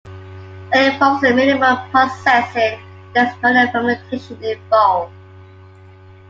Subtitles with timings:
[0.73, 2.79] It involves minimal processing
[3.13, 5.13] and there is no fermentation involved.